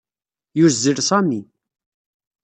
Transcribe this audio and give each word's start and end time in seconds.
Yuzzel 0.59 0.97
Sami. 1.09 1.41